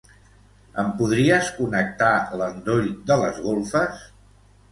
Em 0.83 0.87
podries 1.01 1.51
connectar 1.57 2.09
l'endoll 2.41 2.89
de 3.11 3.17
les 3.25 3.37
golfes? 3.49 4.01